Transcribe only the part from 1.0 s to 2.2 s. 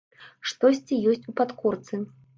ёсць у падкорцы.